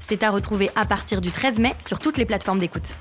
C'est 0.00 0.22
à 0.22 0.30
retrouver 0.30 0.70
à 0.74 0.84
partir 0.84 1.20
du 1.20 1.30
13 1.30 1.58
mai 1.58 1.74
sur 1.80 1.98
toutes 1.98 2.16
les 2.16 2.24
plateformes 2.24 2.58
d'écoute. 2.58 2.96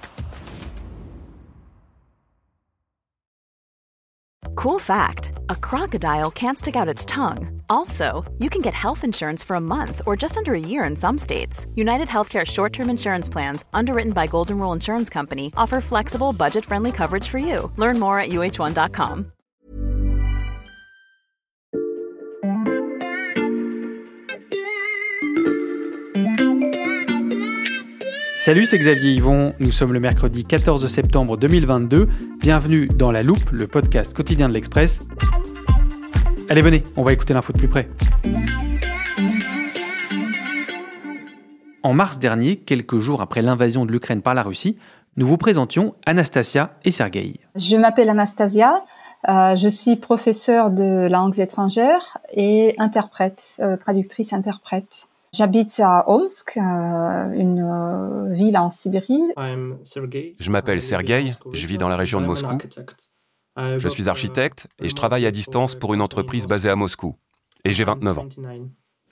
Cool 4.55 4.79
fact 4.79 5.31
a 5.49 5.55
crocodile 5.55 6.31
can't 6.31 6.57
stick 6.57 6.75
out 6.75 6.93
its 6.93 7.05
tongue. 7.05 7.61
Also, 7.69 8.25
you 8.39 8.49
can 8.49 8.61
get 8.61 8.73
health 8.73 9.05
insurance 9.05 9.41
for 9.41 9.55
a 9.55 9.61
month 9.61 10.01
or 10.05 10.17
just 10.17 10.37
under 10.37 10.53
a 10.53 10.59
year 10.59 10.83
in 10.83 10.97
some 10.97 11.17
states. 11.17 11.65
United 11.75 12.09
Healthcare 12.09 12.45
short 12.45 12.73
term 12.73 12.89
insurance 12.89 13.29
plans, 13.29 13.63
underwritten 13.73 14.11
by 14.11 14.27
Golden 14.27 14.59
Rule 14.59 14.73
Insurance 14.73 15.09
Company, 15.09 15.51
offer 15.55 15.79
flexible, 15.79 16.33
budget 16.33 16.65
friendly 16.65 16.91
coverage 16.91 17.27
for 17.27 17.37
you. 17.39 17.71
Learn 17.77 17.99
more 17.99 18.19
at 18.19 18.29
uh1.com. 18.29 19.31
Salut, 28.49 28.65
c'est 28.65 28.79
Xavier 28.79 29.11
Yvon. 29.11 29.53
Nous 29.59 29.71
sommes 29.71 29.93
le 29.93 29.99
mercredi 29.99 30.43
14 30.43 30.87
septembre 30.87 31.37
2022. 31.37 32.07
Bienvenue 32.39 32.87
dans 32.87 33.11
La 33.11 33.21
Loupe, 33.21 33.51
le 33.51 33.67
podcast 33.67 34.15
quotidien 34.15 34.49
de 34.49 34.55
l'Express. 34.55 35.03
Allez, 36.49 36.63
venez, 36.63 36.83
on 36.97 37.03
va 37.03 37.13
écouter 37.13 37.35
l'info 37.35 37.53
de 37.53 37.59
plus 37.59 37.67
près. 37.67 37.87
En 41.83 41.93
mars 41.93 42.17
dernier, 42.17 42.55
quelques 42.55 42.97
jours 42.97 43.21
après 43.21 43.43
l'invasion 43.43 43.85
de 43.85 43.91
l'Ukraine 43.91 44.23
par 44.23 44.33
la 44.33 44.41
Russie, 44.41 44.79
nous 45.15 45.27
vous 45.27 45.37
présentions 45.37 45.93
Anastasia 46.07 46.71
et 46.83 46.89
Sergei. 46.89 47.39
Je 47.53 47.75
m'appelle 47.75 48.09
Anastasia, 48.09 48.83
euh, 49.27 49.55
je 49.55 49.67
suis 49.67 49.95
professeure 49.95 50.71
de 50.71 51.07
langues 51.07 51.39
étrangères 51.39 52.17
et 52.33 52.73
interprète, 52.79 53.57
euh, 53.59 53.77
traductrice-interprète. 53.77 55.08
J'habite 55.31 55.79
à 55.79 56.09
Omsk, 56.09 56.57
euh, 56.57 57.31
une 57.33 57.61
euh, 57.61 58.33
ville 58.33 58.57
en 58.57 58.71
Sibérie. 58.71 59.21
Je 59.37 60.49
m'appelle 60.49 60.81
Sergei, 60.81 61.27
je 61.53 61.67
vis 61.67 61.77
dans 61.77 61.89
la 61.89 61.97
région 61.97 62.19
de 62.19 62.25
Moscou. 62.25 62.57
Je 63.57 63.87
suis 63.89 64.09
architecte 64.09 64.67
et 64.81 64.89
je 64.89 64.95
travaille 64.95 65.25
à 65.25 65.31
distance 65.31 65.75
pour 65.75 65.93
une 65.93 66.01
entreprise 66.01 66.47
basée 66.47 66.69
à 66.69 66.75
Moscou. 66.75 67.15
Et 67.65 67.73
j'ai 67.73 67.83
29 67.83 68.19
ans. 68.19 68.27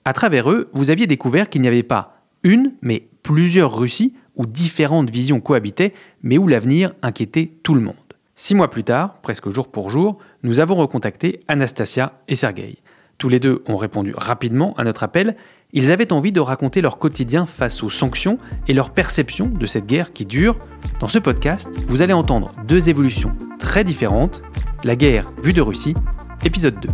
À 0.06 0.14
travers 0.14 0.50
eux, 0.50 0.70
vous 0.74 0.90
aviez 0.90 1.06
découvert 1.06 1.50
qu'il 1.50 1.62
n'y 1.62 1.68
avait 1.68 1.84
pas 1.84 2.22
une, 2.44 2.74
mais 2.82 3.10
plusieurs 3.24 3.78
Russies 3.78 4.16
où 4.36 4.46
différentes 4.46 5.10
visions 5.10 5.42
cohabitaient, 5.42 5.94
mais 6.22 6.38
où 6.38 6.48
l'avenir 6.48 6.94
inquiétait 7.02 7.52
tout 7.62 7.74
le 7.74 7.82
monde. 7.82 7.96
Six 8.36 8.56
mois 8.56 8.70
plus 8.70 8.84
tard, 8.84 9.16
presque 9.22 9.50
jour 9.50 9.70
pour 9.70 9.90
jour, 9.90 10.20
nous 10.44 10.60
avons 10.60 10.76
recontacté 10.76 11.44
Anastasia 11.48 12.22
et 12.28 12.36
Sergei. 12.36 12.78
Tous 13.18 13.30
les 13.30 13.40
deux 13.40 13.64
ont 13.68 13.78
répondu 13.78 14.14
rapidement 14.16 14.74
à 14.78 14.84
notre 14.84 15.04
appel 15.04 15.36
ils 15.74 15.92
avaient 15.92 16.14
envie 16.14 16.32
de 16.32 16.40
raconter 16.40 16.80
leur 16.82 16.98
quotidien 16.98 17.46
face 17.46 17.84
aux 17.84 17.90
sanctions 17.90 18.40
et 18.68 18.74
leur 18.74 18.92
perception 18.92 19.48
de 19.48 19.66
cette 19.66 19.86
guerre 19.86 20.14
qui 20.14 20.26
dure. 20.26 20.58
Dans 21.02 21.10
ce 21.10 21.20
podcast, 21.20 21.70
vous 21.88 22.02
allez 22.02 22.14
entendre 22.14 22.54
deux 22.66 22.88
évolutions 22.88 23.34
très 23.60 23.84
différentes. 23.84 24.44
La 24.86 24.96
guerre 24.96 25.30
vue 25.44 25.52
de 25.52 25.62
Russie, 25.62 25.94
épisode 26.46 26.80
2. 26.80 26.90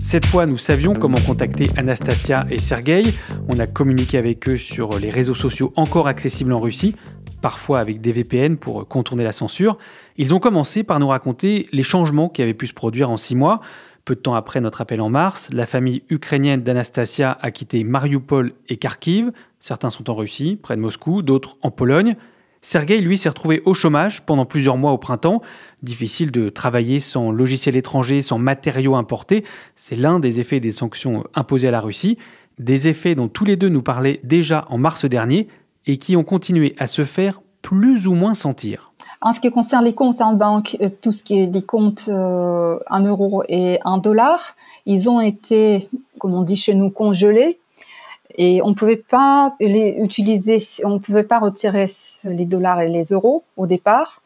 Cette 0.00 0.26
fois, 0.26 0.46
nous 0.46 0.58
savions 0.58 0.92
comment 0.92 1.20
contacter 1.24 1.70
Anastasia 1.76 2.46
et 2.50 2.58
Sergei. 2.58 3.04
On 3.48 3.58
a 3.58 3.66
communiqué 3.66 4.18
avec 4.18 4.48
eux 4.48 4.56
sur 4.56 4.98
les 4.98 5.10
réseaux 5.10 5.34
sociaux 5.34 5.72
encore 5.76 6.08
accessibles 6.08 6.52
en 6.52 6.60
Russie, 6.60 6.96
parfois 7.44 7.78
avec 7.78 8.00
des 8.00 8.10
VPN 8.10 8.56
pour 8.56 8.88
contourner 8.88 9.22
la 9.22 9.30
censure. 9.30 9.76
Ils 10.16 10.32
ont 10.32 10.38
commencé 10.40 10.82
par 10.82 10.98
nous 10.98 11.08
raconter 11.08 11.68
les 11.72 11.82
changements 11.82 12.30
qui 12.30 12.40
avaient 12.40 12.54
pu 12.54 12.66
se 12.66 12.72
produire 12.72 13.10
en 13.10 13.18
six 13.18 13.36
mois. 13.36 13.60
Peu 14.06 14.14
de 14.14 14.20
temps 14.20 14.34
après 14.34 14.62
notre 14.62 14.80
appel 14.80 15.02
en 15.02 15.10
mars, 15.10 15.50
la 15.52 15.66
famille 15.66 16.04
ukrainienne 16.08 16.62
d'Anastasia 16.62 17.36
a 17.42 17.50
quitté 17.50 17.84
Mariupol 17.84 18.54
et 18.70 18.78
Kharkiv. 18.78 19.30
Certains 19.58 19.90
sont 19.90 20.08
en 20.08 20.14
Russie, 20.14 20.56
près 20.56 20.74
de 20.74 20.80
Moscou, 20.80 21.20
d'autres 21.20 21.58
en 21.60 21.70
Pologne. 21.70 22.16
Sergei, 22.62 23.02
lui, 23.02 23.18
s'est 23.18 23.28
retrouvé 23.28 23.60
au 23.66 23.74
chômage 23.74 24.22
pendant 24.22 24.46
plusieurs 24.46 24.78
mois 24.78 24.92
au 24.92 24.98
printemps. 24.98 25.42
Difficile 25.82 26.30
de 26.30 26.48
travailler 26.48 26.98
sans 26.98 27.30
logiciel 27.30 27.76
étranger, 27.76 28.22
sans 28.22 28.38
matériaux 28.38 28.94
importés. 28.94 29.44
C'est 29.76 29.96
l'un 29.96 30.18
des 30.18 30.40
effets 30.40 30.60
des 30.60 30.72
sanctions 30.72 31.24
imposées 31.34 31.68
à 31.68 31.72
la 31.72 31.82
Russie. 31.82 32.16
Des 32.58 32.88
effets 32.88 33.14
dont 33.14 33.28
tous 33.28 33.44
les 33.44 33.56
deux 33.56 33.68
nous 33.68 33.82
parlaient 33.82 34.20
déjà 34.22 34.64
en 34.70 34.78
mars 34.78 35.04
dernier 35.04 35.48
et 35.86 35.98
qui 35.98 36.16
ont 36.16 36.24
continué 36.24 36.74
à 36.78 36.86
se 36.86 37.04
faire 37.04 37.40
plus 37.62 38.06
ou 38.06 38.14
moins 38.14 38.34
sentir. 38.34 38.92
En 39.20 39.32
ce 39.32 39.40
qui 39.40 39.50
concerne 39.50 39.86
les 39.86 39.94
comptes 39.94 40.20
en 40.20 40.34
banque, 40.34 40.76
euh, 40.82 40.90
tout 41.00 41.10
ce 41.10 41.22
qui 41.22 41.40
est 41.40 41.46
des 41.46 41.62
comptes 41.62 42.10
euh, 42.10 42.78
en 42.90 43.00
euros 43.00 43.42
et 43.48 43.78
en 43.84 43.96
dollars, 43.96 44.54
ils 44.84 45.08
ont 45.08 45.18
été, 45.20 45.88
comme 46.18 46.34
on 46.34 46.42
dit 46.42 46.56
chez 46.56 46.74
nous, 46.74 46.90
congelés. 46.90 47.58
Et 48.36 48.60
on 48.62 48.70
ne 48.70 48.74
pouvait 48.74 48.96
pas 48.96 49.54
les 49.60 49.96
utiliser, 49.98 50.58
on 50.84 50.90
ne 50.90 50.98
pouvait 50.98 51.22
pas 51.22 51.38
retirer 51.38 51.86
les 52.24 52.44
dollars 52.44 52.82
et 52.82 52.90
les 52.90 53.04
euros 53.12 53.44
au 53.56 53.66
départ. 53.66 54.22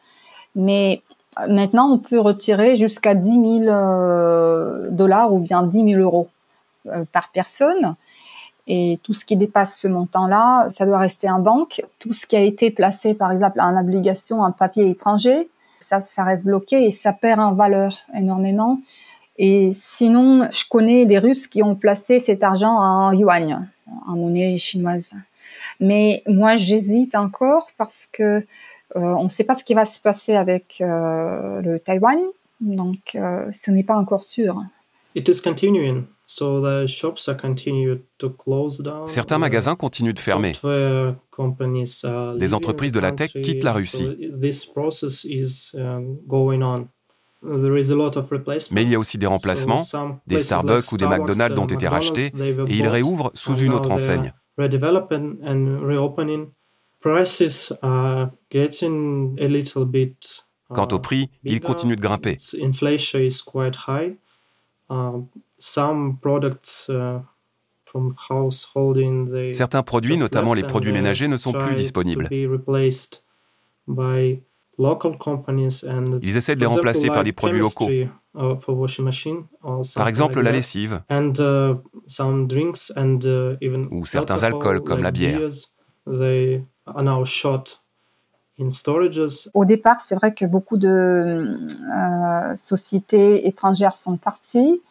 Mais 0.55 1.01
maintenant, 1.47 1.89
on 1.89 1.99
peut 1.99 2.19
retirer 2.19 2.75
jusqu'à 2.75 3.15
10 3.15 3.29
000 3.29 3.43
euh, 3.67 4.89
dollars 4.89 5.31
ou 5.31 5.39
bien 5.39 5.63
10 5.63 5.91
000 5.91 6.01
euros 6.01 6.27
par 7.11 7.29
personne. 7.31 7.95
Et 8.71 8.99
tout 9.01 9.15
ce 9.15 9.25
qui 9.25 9.35
dépasse 9.35 9.79
ce 9.79 9.87
montant-là, 9.87 10.69
ça 10.69 10.85
doit 10.85 10.99
rester 10.99 11.29
en 11.29 11.39
banque. 11.39 11.81
Tout 11.97 12.13
ce 12.13 12.27
qui 12.27 12.35
a 12.35 12.41
été 12.41 12.69
placé, 12.69 13.15
par 13.15 13.31
exemple, 13.31 13.59
en 13.59 13.75
obligation, 13.75 14.41
en 14.41 14.51
papier 14.51 14.87
étranger, 14.87 15.49
ça, 15.79 16.23
reste 16.23 16.45
bloqué 16.45 16.85
et 16.85 16.91
ça 16.91 17.11
perd 17.11 17.39
en 17.39 17.53
valeur 17.53 17.97
énormément. 18.13 18.79
Et 19.37 19.71
sinon, 19.73 20.47
je 20.51 20.65
connais 20.69 21.07
des 21.07 21.17
Russes 21.17 21.47
qui 21.47 21.63
ont 21.63 21.75
placé 21.75 22.19
cet 22.19 22.43
argent 22.43 22.77
en 22.77 23.11
yuan, 23.11 23.67
en 24.07 24.15
monnaie 24.15 24.57
chinoise. 24.59 25.15
Mais 25.79 26.21
moi, 26.27 26.55
j'hésite 26.55 27.15
encore 27.15 27.69
parce 27.77 28.05
que 28.05 28.23
euh, 28.23 28.43
on 28.93 29.23
ne 29.23 29.29
sait 29.29 29.45
pas 29.45 29.55
ce 29.55 29.63
qui 29.63 29.73
va 29.73 29.85
se 29.85 29.99
passer 29.99 30.35
avec 30.35 30.77
euh, 30.81 31.61
le 31.61 31.79
Taïwan, 31.79 32.19
donc 32.59 33.15
euh, 33.15 33.45
ce 33.53 33.71
n'est 33.71 33.83
pas 33.83 33.95
encore 33.95 34.23
sûr. 34.23 34.61
It 35.15 35.27
is 35.27 35.41
continuing. 35.41 36.05
Certains 39.07 39.39
magasins 39.39 39.75
continuent 39.75 40.13
de 40.13 40.19
fermer. 40.19 40.53
Des 42.37 42.53
entreprises 42.53 42.91
de 42.91 42.99
la 42.99 43.11
tech 43.11 43.31
quittent 43.33 43.63
la 43.63 43.73
Russie. 43.73 44.05
Um, 45.73 46.19
Mais 48.71 48.83
il 48.83 48.89
y 48.89 48.95
a 48.95 48.99
aussi 48.99 49.17
des 49.17 49.25
remplacements. 49.25 49.81
Des 50.27 50.37
Starbucks 50.37 50.91
ou 50.91 50.97
des 50.97 51.07
McDonald's 51.07 51.57
ont 51.57 51.65
été 51.65 51.87
rachetés 51.87 52.31
et 52.67 52.77
ils 52.77 52.87
réouvrent 52.87 53.31
sous 53.33 53.55
une 53.55 53.73
autre 53.73 53.89
enseigne. 53.89 54.31
Quant 60.71 60.87
au 60.91 60.99
prix, 60.99 61.31
il 61.43 61.59
continue 61.61 61.95
de 61.95 62.01
grimper. 62.01 62.35
Uh, 65.59 67.19
Certains 69.51 69.83
produits, 69.83 70.17
notamment 70.17 70.53
les 70.53 70.63
produits 70.63 70.91
ménagers, 70.91 71.27
ne 71.27 71.37
sont 71.37 71.53
plus 71.53 71.75
disponibles. 71.75 72.27
Ils 72.31 72.59
essaient 76.37 76.55
de 76.55 76.59
les 76.59 76.65
remplacer 76.65 77.07
par 77.07 77.23
des 77.23 77.33
produits 77.33 77.59
locaux. 77.59 77.89
Uh, 78.35 78.55
par 79.95 80.07
exemple, 80.07 80.39
la 80.39 80.51
lessive 80.51 81.01
uh, 81.11 81.31
ou 83.91 84.05
certains 84.05 84.43
alcools 84.43 84.81
comme 84.81 85.01
la 85.01 85.09
bière. 85.11 85.41
Au 89.53 89.65
départ, 89.65 90.01
c'est 90.01 90.15
vrai 90.15 90.33
que 90.33 90.45
beaucoup 90.45 90.77
de 90.77 90.87
euh, 90.87 92.55
sociétés 92.55 93.47
étrangères 93.47 93.97
sont 93.97 94.17
parties. 94.17 94.81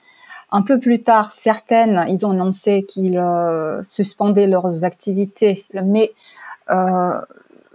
Un 0.50 0.62
peu 0.62 0.80
plus 0.80 1.02
tard, 1.02 1.30
certaines, 1.30 2.04
ils 2.08 2.24
ont 2.24 2.30
annoncé 2.30 2.84
qu'ils 2.84 3.18
euh, 3.18 3.82
suspendaient 3.82 4.46
leurs 4.46 4.84
activités, 4.84 5.62
mais 5.84 6.12
euh, 6.70 7.20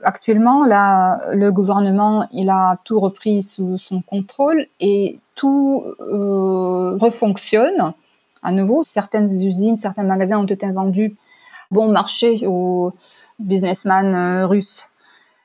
actuellement, 0.01 0.65
le 0.65 1.49
gouvernement, 1.51 2.27
il 2.31 2.49
a 2.49 2.77
tout 2.83 2.99
repris 2.99 3.43
sous 3.43 3.77
son 3.77 4.01
contrôle 4.01 4.65
et 4.79 5.19
tout 5.35 5.83
euh, 5.99 6.97
refonctionne 6.97 7.93
à 8.41 8.51
nouveau. 8.51 8.83
Certaines 8.83 9.29
usines, 9.29 9.75
certains 9.75 10.03
magasins 10.03 10.39
ont 10.39 10.45
été 10.45 10.71
vendus 10.71 11.15
bon 11.69 11.89
marché 11.89 12.45
aux 12.47 12.91
businessmen 13.37 14.45
russes 14.45 14.89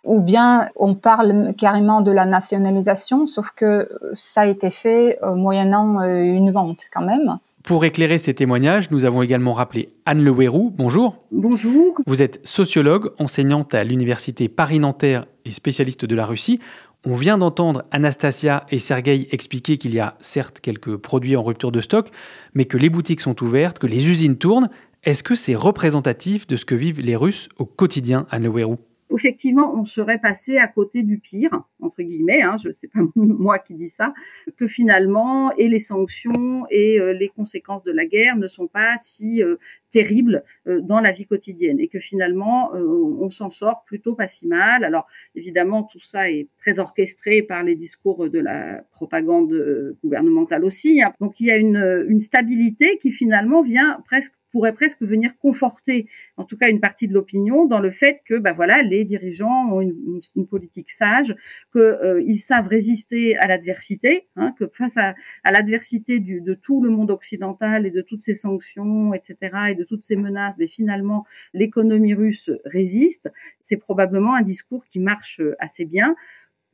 ou 0.04 0.20
bien 0.20 0.68
on 0.76 0.94
parle 0.94 1.54
carrément 1.56 2.00
de 2.00 2.10
la 2.10 2.26
nationalisation, 2.26 3.26
sauf 3.26 3.50
que 3.52 3.88
ça 4.16 4.42
a 4.42 4.46
été 4.46 4.70
fait 4.70 5.18
moyennant 5.22 6.02
une 6.02 6.50
vente 6.50 6.84
quand 6.92 7.04
même. 7.04 7.38
Pour 7.68 7.84
éclairer 7.84 8.16
ces 8.16 8.32
témoignages, 8.32 8.90
nous 8.90 9.04
avons 9.04 9.20
également 9.20 9.52
rappelé 9.52 9.90
Anne 10.06 10.24
Le 10.24 10.32
Bonjour. 10.32 11.16
Bonjour. 11.30 11.98
Vous 12.06 12.22
êtes 12.22 12.40
sociologue, 12.42 13.10
enseignante 13.18 13.74
à 13.74 13.84
l'université 13.84 14.48
Paris-Nanterre 14.48 15.26
et 15.44 15.50
spécialiste 15.50 16.06
de 16.06 16.14
la 16.14 16.24
Russie. 16.24 16.60
On 17.04 17.12
vient 17.12 17.36
d'entendre 17.36 17.84
Anastasia 17.90 18.64
et 18.70 18.78
Sergei 18.78 19.28
expliquer 19.32 19.76
qu'il 19.76 19.92
y 19.92 20.00
a 20.00 20.14
certes 20.20 20.60
quelques 20.60 20.96
produits 20.96 21.36
en 21.36 21.42
rupture 21.42 21.70
de 21.70 21.82
stock, 21.82 22.08
mais 22.54 22.64
que 22.64 22.78
les 22.78 22.88
boutiques 22.88 23.20
sont 23.20 23.42
ouvertes, 23.42 23.78
que 23.78 23.86
les 23.86 24.08
usines 24.08 24.38
tournent. 24.38 24.70
Est-ce 25.04 25.22
que 25.22 25.34
c'est 25.34 25.54
représentatif 25.54 26.46
de 26.46 26.56
ce 26.56 26.64
que 26.64 26.74
vivent 26.74 27.02
les 27.02 27.16
Russes 27.16 27.50
au 27.58 27.66
quotidien, 27.66 28.26
Anne 28.30 28.44
Le 28.44 28.78
effectivement, 29.14 29.74
on 29.74 29.84
serait 29.84 30.18
passé 30.18 30.58
à 30.58 30.66
côté 30.66 31.02
du 31.02 31.18
pire, 31.18 31.62
entre 31.80 32.02
guillemets, 32.02 32.42
hein, 32.42 32.56
je 32.62 32.68
ne 32.68 32.74
sais 32.74 32.88
pas 32.88 33.00
moi 33.16 33.58
qui 33.58 33.74
dis 33.74 33.88
ça, 33.88 34.12
que 34.56 34.66
finalement, 34.66 35.52
et 35.56 35.68
les 35.68 35.78
sanctions 35.78 36.66
et 36.70 37.00
euh, 37.00 37.12
les 37.12 37.28
conséquences 37.28 37.82
de 37.82 37.92
la 37.92 38.06
guerre 38.06 38.36
ne 38.36 38.48
sont 38.48 38.66
pas 38.66 38.96
si 38.98 39.42
euh, 39.42 39.56
terribles 39.90 40.44
euh, 40.66 40.80
dans 40.80 41.00
la 41.00 41.12
vie 41.12 41.26
quotidienne 41.26 41.80
et 41.80 41.88
que 41.88 41.98
finalement, 41.98 42.72
on 42.74 43.30
s'en 43.30 43.50
sort 43.50 43.84
plutôt 43.86 44.14
pas 44.14 44.28
si 44.28 44.46
mal. 44.46 44.84
Alors, 44.84 45.06
évidemment, 45.34 45.82
tout 45.82 46.00
ça 46.00 46.30
est 46.30 46.48
très 46.58 46.78
orchestré 46.78 47.42
par 47.42 47.62
les 47.62 47.76
discours 47.76 48.28
de 48.28 48.38
la 48.38 48.82
propagande 48.92 49.96
gouvernementale 50.02 50.64
aussi. 50.64 51.02
Hein. 51.02 51.12
Donc, 51.20 51.40
il 51.40 51.46
y 51.46 51.50
a 51.50 51.56
une, 51.56 52.06
une 52.08 52.20
stabilité 52.20 52.98
qui 52.98 53.10
finalement 53.10 53.62
vient 53.62 54.00
presque 54.04 54.34
pourrait 54.50 54.72
presque 54.72 55.02
venir 55.02 55.36
conforter, 55.38 56.08
en 56.36 56.44
tout 56.44 56.56
cas 56.56 56.68
une 56.68 56.80
partie 56.80 57.08
de 57.08 57.14
l'opinion, 57.14 57.66
dans 57.66 57.80
le 57.80 57.90
fait 57.90 58.20
que, 58.24 58.38
ben 58.38 58.52
voilà, 58.52 58.82
les 58.82 59.04
dirigeants 59.04 59.70
ont 59.72 59.80
une, 59.80 60.20
une, 60.36 60.46
politique 60.46 60.90
sage, 60.90 61.34
qu'ils 61.72 61.80
euh, 61.82 62.36
savent 62.36 62.68
résister 62.68 63.36
à 63.36 63.46
l'adversité, 63.46 64.28
hein, 64.36 64.54
que 64.58 64.68
face 64.72 64.96
à, 64.96 65.14
à 65.44 65.52
l'adversité 65.52 66.20
de 66.20 66.54
tout 66.54 66.82
le 66.82 66.90
monde 66.90 67.10
occidental 67.10 67.86
et 67.86 67.90
de 67.90 68.00
toutes 68.02 68.22
ces 68.22 68.34
sanctions, 68.34 69.14
etc., 69.14 69.36
et 69.70 69.74
de 69.74 69.84
toutes 69.84 70.04
ces 70.04 70.16
menaces, 70.16 70.54
mais 70.58 70.66
finalement 70.66 71.24
l'économie 71.52 72.14
russe 72.14 72.50
résiste. 72.64 73.30
C'est 73.62 73.76
probablement 73.76 74.34
un 74.34 74.42
discours 74.42 74.84
qui 74.86 75.00
marche 75.00 75.40
assez 75.58 75.84
bien, 75.84 76.16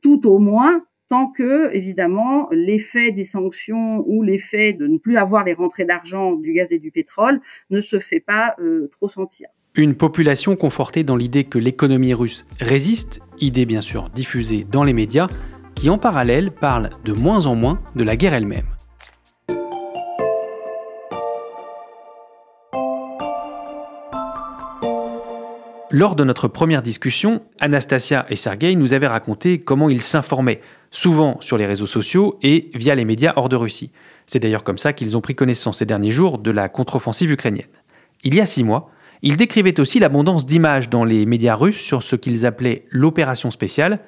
tout 0.01 0.27
au 0.27 0.39
moins 0.39 0.85
tant 1.07 1.27
que, 1.27 1.73
évidemment, 1.73 2.47
l'effet 2.51 3.11
des 3.11 3.25
sanctions 3.25 4.03
ou 4.07 4.23
l'effet 4.23 4.73
de 4.73 4.87
ne 4.87 4.97
plus 4.97 5.17
avoir 5.17 5.43
les 5.43 5.53
rentrées 5.53 5.85
d'argent 5.85 6.33
du 6.33 6.53
gaz 6.53 6.71
et 6.71 6.79
du 6.79 6.91
pétrole 6.91 7.41
ne 7.69 7.81
se 7.81 7.99
fait 7.99 8.19
pas 8.19 8.55
euh, 8.59 8.87
trop 8.91 9.09
sentir. 9.09 9.47
Une 9.75 9.95
population 9.95 10.55
confortée 10.55 11.03
dans 11.03 11.17
l'idée 11.17 11.43
que 11.43 11.59
l'économie 11.59 12.13
russe 12.13 12.45
résiste, 12.59 13.19
idée 13.39 13.65
bien 13.65 13.81
sûr 13.81 14.09
diffusée 14.09 14.65
dans 14.69 14.83
les 14.83 14.93
médias, 14.93 15.27
qui 15.75 15.89
en 15.89 15.97
parallèle 15.97 16.51
parle 16.51 16.89
de 17.03 17.11
moins 17.11 17.45
en 17.45 17.55
moins 17.55 17.81
de 17.95 18.03
la 18.03 18.15
guerre 18.15 18.33
elle-même. 18.33 18.74
Lors 25.97 26.17
de 26.17 26.25
notre 26.25 26.49
première 26.49 26.81
discussion, 26.81 27.41
Anastasia 27.61 28.25
et 28.27 28.35
Sergei 28.35 28.75
nous 28.75 28.93
avaient 28.93 29.07
raconté 29.07 29.59
comment 29.61 29.87
ils 29.87 30.01
s'informaient, 30.01 30.59
souvent 30.91 31.37
sur 31.39 31.57
les 31.57 31.65
réseaux 31.65 31.87
sociaux 31.87 32.37
et 32.41 32.69
via 32.73 32.95
les 32.95 33.05
médias 33.05 33.31
hors 33.37 33.47
de 33.47 33.55
Russie. 33.55 33.91
C'est 34.25 34.39
d'ailleurs 34.39 34.65
comme 34.65 34.77
ça 34.77 34.91
qu'ils 34.91 35.15
ont 35.15 35.21
pris 35.21 35.35
connaissance 35.35 35.77
ces 35.77 35.85
derniers 35.85 36.11
jours 36.11 36.37
de 36.37 36.51
la 36.51 36.67
contre-offensive 36.67 37.31
ukrainienne. 37.31 37.71
Il 38.25 38.35
y 38.35 38.41
a 38.41 38.45
six 38.45 38.65
mois, 38.65 38.89
ils 39.21 39.37
décrivaient 39.37 39.79
aussi 39.79 39.99
l'abondance 39.99 40.45
d'images 40.45 40.89
dans 40.89 41.05
les 41.05 41.25
médias 41.25 41.55
russes 41.55 41.79
sur 41.79 42.03
ce 42.03 42.17
qu'ils 42.17 42.45
appelaient 42.45 42.87
l'opération 42.89 43.49
spéciale, 43.49 43.99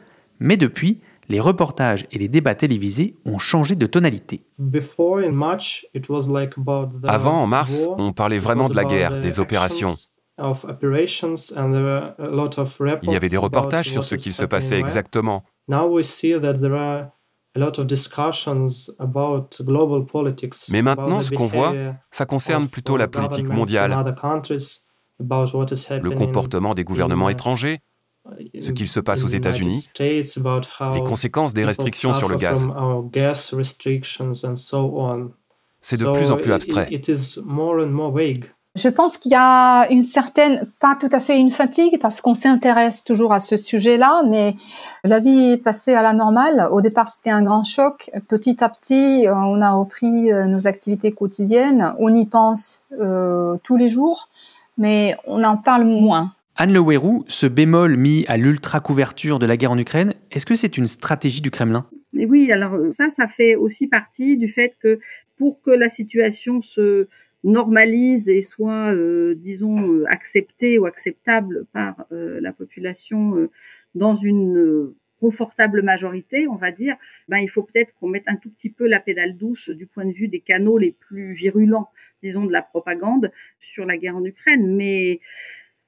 mais 0.42 0.57
depuis, 0.57 1.00
les 1.30 1.39
reportages 1.39 2.06
et 2.12 2.18
les 2.18 2.28
débats 2.28 2.56
télévisés 2.56 3.16
ont 3.24 3.38
changé 3.38 3.75
de 3.78 3.88
tonalité. 3.88 4.44
Avant, 7.07 7.42
en 7.42 7.48
mars, 7.48 7.88
on 7.98 8.12
parlait 8.12 8.39
vraiment 8.39 8.68
de 8.68 8.75
la 8.75 8.84
guerre, 8.84 9.22
des 9.22 9.39
opérations. 9.39 9.94
Il 13.04 13.12
y 13.12 13.16
avait 13.16 13.28
des 13.30 13.38
reportages 13.38 13.89
sur 13.89 14.06
ce 14.06 14.16
qu'il 14.16 14.34
se 14.34 14.45
passait 14.45 14.80
exactement. 14.80 15.44
Mais 20.72 20.81
maintenant, 20.81 21.22
ce 21.22 21.31
qu'on 21.31 21.48
voit, 21.48 21.74
ça 22.12 22.25
concerne 22.25 22.68
plutôt 22.68 22.98
la 22.98 23.07
politique 23.07 23.48
mondiale, 23.50 23.92
le 25.19 26.12
comportement 26.12 26.74
des 26.75 26.84
gouvernements 26.84 27.30
étrangers, 27.30 27.80
ce 28.60 28.72
qu'il 28.72 28.88
se 28.88 29.00
passe 29.00 29.24
aux 29.24 29.28
États-Unis, 29.30 29.89
les 30.00 31.04
conséquences 31.04 31.54
des 31.54 31.66
restrictions 31.66 32.13
sur 32.13 32.30
le 32.30 32.36
gaz. 32.36 32.68
C'est 35.81 36.00
de 36.00 36.06
plus 36.12 36.31
en 36.31 36.38
plus 36.38 36.51
abstrait. 36.51 36.88
Je 38.77 38.89
pense 38.89 39.18
qu'il 39.18 39.31
y 39.31 39.35
a 39.35 39.91
une 39.91 40.03
certaine, 40.03 40.68
pas 40.79 40.95
tout 41.00 41.09
à 41.12 41.19
fait 41.19 41.39
une 41.39 41.50
fatigue, 41.50 41.97
parce 42.00 42.21
qu'on 42.21 42.35
s'intéresse 42.35 43.03
toujours 43.03 43.33
à 43.33 43.39
ce 43.39 43.57
sujet-là, 43.57 44.21
mais 44.29 44.53
la 45.03 45.19
vie 45.19 45.53
est 45.53 45.57
passée 45.57 45.95
à 45.95 46.03
la 46.03 46.13
normale. 46.13 46.68
Au 46.71 46.79
départ, 46.81 47.09
c'était 47.09 47.31
un 47.31 47.41
grand 47.41 47.63
choc. 47.63 48.12
Petit 48.27 48.63
à 48.63 48.69
petit, 48.69 49.27
euh, 49.27 49.33
on 49.33 49.62
a 49.62 49.71
repris 49.71 50.31
euh, 50.31 50.45
nos 50.45 50.68
activités 50.68 51.12
quotidiennes. 51.12 51.95
On 51.97 52.13
y 52.13 52.27
pense 52.27 52.83
euh, 53.00 53.57
tous 53.63 53.77
les 53.77 53.89
jours, 53.89 54.29
mais 54.77 55.15
on 55.25 55.44
en 55.44 55.57
parle 55.57 55.85
moins. 55.85 56.33
Anne 56.56 56.71
Le 56.71 56.83
ce 57.27 57.47
bémol 57.47 57.97
mis 57.97 58.25
à 58.27 58.38
l'ultra-couverture 58.38 59.39
de 59.39 59.47
la 59.47 59.57
guerre 59.57 59.71
en 59.71 59.77
Ukraine, 59.79 60.13
est-ce 60.31 60.45
que 60.45 60.56
c'est 60.56 60.77
une 60.77 60.88
stratégie 60.88 61.41
du 61.41 61.50
Kremlin? 61.50 61.88
Oui, 62.13 62.51
alors 62.51 62.77
ça, 62.91 63.09
ça 63.09 63.27
fait 63.27 63.56
aussi 63.56 63.88
partie 63.88 64.38
du 64.38 64.47
fait 64.47 64.75
que 64.79 65.00
pour 65.38 65.62
que 65.62 65.71
la 65.71 65.89
situation 65.89 66.62
se 66.62 67.07
normalise 67.44 68.30
et 68.30 68.42
soit, 68.42 68.94
euh, 68.94 69.36
disons, 69.36 69.92
euh, 69.92 70.06
accepté 70.10 70.80
ou 70.80 70.86
acceptable 70.86 71.66
par 71.74 72.06
euh, 72.12 72.39
la 72.42 72.51
population 72.51 73.50
dans 73.95 74.16
une 74.16 74.94
confortable 75.19 75.81
majorité, 75.81 76.48
on 76.48 76.56
va 76.56 76.72
dire, 76.72 76.95
ben, 77.28 77.38
il 77.38 77.48
faut 77.48 77.63
peut-être 77.63 77.94
qu'on 77.95 78.07
mette 78.07 78.28
un 78.28 78.36
tout 78.36 78.51
petit 78.51 78.69
peu 78.69 78.88
la 78.88 79.00
pédale 79.00 79.36
douce 79.36 79.69
du 79.69 79.88
point 79.88 80.06
de 80.06 80.12
vue 80.12 80.28
des 80.28 80.39
canaux 80.39 80.78
les 80.78 80.92
plus 80.92 81.34
virulents, 81.34 81.89
disons, 82.22 82.45
de 82.45 82.51
la 82.51 82.62
propagande 82.62 83.31
sur 83.60 83.86
la 83.86 83.98
guerre 83.98 84.18
en 84.18 84.24
Ukraine. 84.24 84.75
Mais 84.75 85.19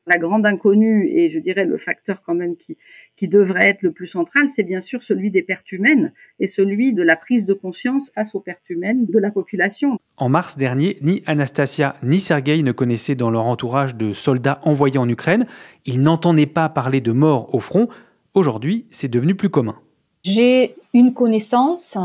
la 0.10 0.18
grande 0.18 0.46
inconnue 0.46 1.08
et 1.10 1.30
je 1.30 1.40
dirais 1.40 1.66
le 1.66 1.78
facteur 1.78 2.22
quand 2.24 2.34
même 2.34 2.58
qui, 2.58 2.78
qui 3.16 3.28
devrait 3.28 3.70
être 3.70 3.84
le 3.84 3.92
plus 3.92 4.08
central, 4.08 4.50
c'est 4.54 4.64
bien 4.64 4.82
sûr 4.82 5.04
celui 5.04 5.30
des 5.30 5.44
pertes 5.44 5.72
humaines 5.72 6.12
et 6.40 6.48
celui 6.48 6.94
de 6.94 7.04
la 7.04 7.16
prise 7.16 7.46
de 7.46 7.54
conscience 7.54 8.10
face 8.10 8.34
aux 8.34 8.40
pertes 8.40 8.70
humaines 8.70 9.06
de 9.06 9.20
la 9.20 9.30
population. 9.30 10.00
En 10.18 10.28
mars 10.28 10.58
dernier, 10.58 10.98
ni 11.02 11.24
Anastasia 11.28 11.96
ni 12.02 12.20
Sergei 12.20 12.64
ne 12.64 12.72
connaissaient 12.72 13.16
dans 13.16 13.30
leur 13.30 13.46
entourage 13.46 13.96
de 13.96 14.12
soldats 14.12 14.60
envoyés 14.64 14.98
en 14.98 15.08
Ukraine. 15.08 15.46
Ils 15.86 16.02
n'entendaient 16.02 16.48
pas 16.48 16.68
parler 16.70 17.02
de 17.02 17.12
morts 17.12 17.54
au 17.54 17.60
front. 17.60 17.88
Aujourd'hui, 18.34 18.88
c'est 18.90 19.08
devenu 19.08 19.36
plus 19.36 19.50
commun. 19.50 19.76
J'ai 20.24 20.76
une 20.94 21.14
connaissance 21.14 21.98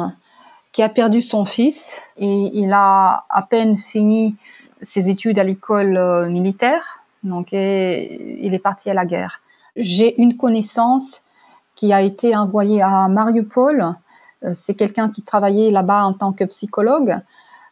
qui 0.73 0.83
a 0.83 0.91
perdu 0.91 1.23
son 1.23 1.47
fils 1.47 2.01
et 2.19 2.51
il 2.53 2.71
a 2.73 3.25
à 3.31 3.43
peine 3.49 3.79
fini 3.79 4.37
ses 4.83 5.09
études 5.09 5.39
à 5.39 5.45
l'école 5.45 5.97
euh, 5.97 6.29
militaire 6.29 7.04
donc, 7.25 7.53
il 7.53 8.55
est 8.55 8.63
parti 8.63 8.91
à 8.91 8.95
la 8.95 9.05
guerre. 9.05 9.41
J'ai 9.77 10.21
une 10.21 10.37
connaissance 10.37 11.25
qui 11.75 11.93
a 11.93 12.03
été 12.03 12.37
envoyée 12.37 12.83
à 12.83 13.09
Mariupol. 13.09 13.95
Euh, 14.45 14.51
c'est 14.53 14.75
quelqu'un 14.75 15.09
qui 15.09 15.23
travaillait 15.23 15.71
là-bas 15.71 16.05
en 16.05 16.13
tant 16.13 16.33
que 16.33 16.45
psychologue. 16.45 17.17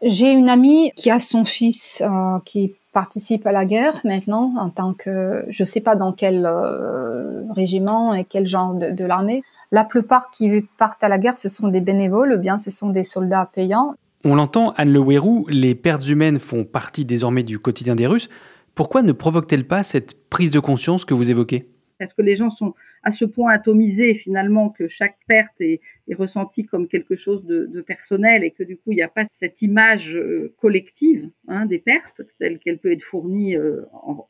J'ai 0.03 0.33
une 0.33 0.51
amie 0.51 0.91
qui 0.97 1.11
a 1.11 1.21
son 1.21 1.45
fils 1.45 2.03
euh, 2.05 2.39
qui 2.45 2.75
participe 2.93 3.47
à 3.47 3.53
la 3.53 3.65
guerre 3.65 4.01
maintenant 4.05 4.53
en 4.59 4.69
tant 4.69 4.93
que, 4.93 5.47
je 5.49 5.65
sais 5.65 5.81
pas 5.81 5.97
dans 5.97 6.13
quel 6.13 6.45
euh, 6.45 7.45
régiment 7.53 8.13
et 8.13 8.25
quel 8.25 8.47
genre 8.47 8.75
de, 8.75 9.05
l'armée. 9.05 9.43
La 9.71 9.85
plupart 9.85 10.31
qui 10.31 10.67
partent 10.77 11.03
à 11.03 11.09
la 11.09 11.19
guerre, 11.19 11.37
ce 11.37 11.49
sont 11.49 11.69
des 11.69 11.81
bénévoles 11.81 12.35
ou 12.35 12.39
bien 12.39 12.59
ce 12.59 12.71
sont 12.71 12.91
des 12.91 13.05
soldats 13.05 13.49
payants. 13.55 13.95
On 14.25 14.35
l'entend, 14.35 14.73
Anne 14.77 14.93
Le 14.93 15.51
les 15.51 15.75
pertes 15.75 16.07
humaines 16.07 16.39
font 16.39 16.65
partie 16.65 17.05
désormais 17.05 17.43
du 17.43 17.59
quotidien 17.59 17.95
des 17.95 18.07
Russes. 18.07 18.29
Pourquoi 18.75 19.03
ne 19.03 19.13
provoque-t-elle 19.13 19.67
pas 19.67 19.83
cette 19.83 20.29
prise 20.29 20.51
de 20.51 20.61
conscience 20.61 21.05
que 21.05 21.15
vous 21.15 21.31
évoquez? 21.31 21.69
Est-ce 22.03 22.15
que 22.15 22.23
les 22.23 22.37
gens 22.37 22.51
sont 22.51 22.75
à 23.05 23.11
ce 23.11 23.25
point 23.25 23.53
atomisés 23.53 24.15
finalement 24.15 24.71
que 24.71 24.87
chaque 24.87 25.19
perte 25.27 25.61
est, 25.61 25.81
ressentie 26.15 26.67
comme 26.67 26.89
quelque 26.89 27.17
chose 27.17 27.45
de, 27.45 27.81
personnel 27.81 28.45
et 28.45 28.51
que 28.51 28.63
du 28.63 28.77
coup 28.77 28.93
il 28.93 28.97
n'y 28.97 29.03
a 29.03 29.09
pas 29.09 29.25
cette 29.25 29.63
image 29.63 30.15
euh, 30.15 30.55
collective 30.61 31.31
hein, 31.49 31.65
des 31.65 31.79
pertes 31.79 32.21
telle 32.39 32.59
qu'elle 32.59 32.79
peut 32.79 32.93
être 32.93 33.03
fournie 33.03 33.57
euh, 33.57 33.83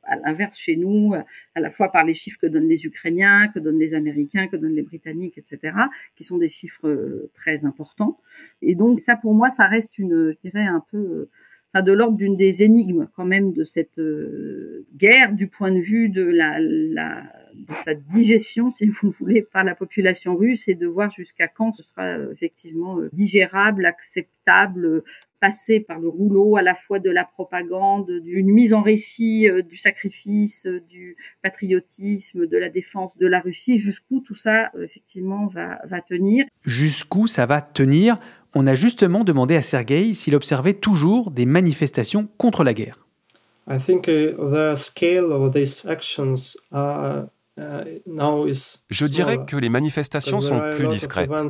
à 0.04 0.16
l'inverse 0.16 0.56
chez 0.56 0.76
nous, 0.76 1.12
à 1.54 1.60
la 1.60 1.70
fois 1.70 1.90
par 1.90 2.04
les 2.04 2.14
chiffres 2.14 2.38
que 2.40 2.46
donnent 2.46 2.68
les 2.68 2.84
Ukrainiens, 2.86 3.48
que 3.48 3.58
donnent 3.58 3.80
les 3.80 3.94
Américains, 3.94 4.46
que 4.46 4.56
donnent 4.56 4.76
les 4.76 4.82
Britanniques, 4.82 5.38
etc., 5.38 5.76
qui 6.14 6.22
sont 6.22 6.38
des 6.38 6.48
chiffres 6.48 6.88
euh, 6.88 7.30
très 7.34 7.64
importants. 7.64 8.20
Et 8.60 8.74
donc 8.76 9.00
ça 9.00 9.16
pour 9.16 9.34
moi 9.34 9.50
ça 9.50 9.66
reste 9.66 9.98
une, 9.98 10.32
je 10.32 10.48
dirais 10.48 10.66
un 10.66 10.84
peu 10.90 11.28
enfin, 11.72 11.82
de 11.82 11.92
l'ordre 11.92 12.16
d'une 12.16 12.36
des 12.36 12.62
énigmes 12.62 13.08
quand 13.16 13.24
même 13.24 13.52
de 13.52 13.64
cette 13.64 13.98
euh, 13.98 14.86
guerre 14.96 15.32
du 15.32 15.48
point 15.48 15.72
de 15.72 15.80
vue 15.80 16.08
de 16.08 16.22
la, 16.22 16.58
la 16.60 17.22
de 17.54 17.74
sa 17.84 17.94
digestion, 17.94 18.70
si 18.70 18.86
vous 18.86 19.10
voulez, 19.10 19.42
par 19.42 19.62
la 19.62 19.74
population 19.74 20.36
russe 20.36 20.68
et 20.68 20.74
de 20.74 20.86
voir 20.86 21.10
jusqu'à 21.10 21.48
quand 21.48 21.72
ce 21.72 21.82
sera 21.82 22.04
euh, 22.04 22.32
effectivement 22.32 22.98
euh, 22.98 23.10
digérable, 23.12 23.84
acceptable, 23.84 25.02
passer 25.38 25.80
par 25.80 25.98
le 25.98 26.08
rouleau 26.08 26.56
à 26.56 26.62
la 26.62 26.74
fois 26.74 26.98
de 26.98 27.10
la 27.10 27.24
propagande, 27.24 28.10
d'une 28.20 28.50
mise 28.50 28.72
en 28.72 28.80
récit 28.80 29.48
du 29.68 29.76
sacrifice, 29.76 30.66
du 30.88 31.16
patriotisme, 31.42 32.46
de 32.46 32.56
la 32.56 32.68
défense 32.68 33.16
de 33.18 33.26
la 33.26 33.40
Russie, 33.40 33.78
jusqu'où 33.78 34.20
tout 34.20 34.36
ça 34.36 34.70
effectivement 34.80 35.48
va, 35.48 35.80
va 35.86 36.00
tenir. 36.00 36.46
Jusqu'où 36.64 37.26
ça 37.26 37.46
va 37.46 37.60
tenir? 37.60 38.18
On 38.54 38.66
a 38.66 38.74
justement 38.74 39.24
demandé 39.24 39.56
à 39.56 39.62
Sergueï 39.62 40.14
s'il 40.14 40.34
observait 40.34 40.74
toujours 40.74 41.30
des 41.30 41.46
manifestations 41.46 42.28
contre 42.38 42.64
la 42.64 42.74
guerre. 42.74 43.06
Uh, 43.68 43.74
uh, 47.58 47.62
Je 48.90 49.06
dirais 49.06 49.38
que 49.46 49.56
les 49.56 49.68
manifestations 49.68 50.40
sont 50.40 50.60
plus 50.70 50.88
discrètes. 50.88 51.30
Uh, 51.30 51.48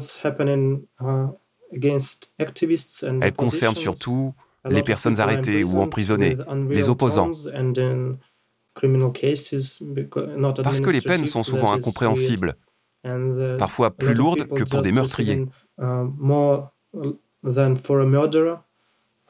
Elles 3.21 3.33
concernent 3.33 3.75
surtout 3.75 4.35
les 4.69 4.83
personnes 4.83 5.21
arrêtées 5.21 5.65
ou 5.65 5.81
emprisonnées, 5.81 6.37
les 6.69 6.89
opposants. 6.89 7.31
Parce 10.63 10.81
que 10.81 10.91
les 10.91 11.01
peines 11.01 11.27
sont 11.27 11.43
souvent 11.43 11.73
incompréhensibles, 11.73 12.57
parfois 13.59 13.91
plus 13.91 14.15
lourdes 14.15 14.47
que 14.49 14.65
pour 14.65 14.83
des 14.83 14.93
meurtriers. 14.93 15.47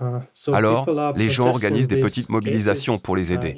Uh, 0.01 0.21
Alors, 0.53 1.15
les 1.17 1.29
gens 1.29 1.49
organisent 1.49 1.89
des 1.89 2.01
petites 2.01 2.29
mobilisations 2.29 2.99
pour 2.99 3.17
les 3.17 3.31
uh, 3.31 3.35
aider. 3.35 3.55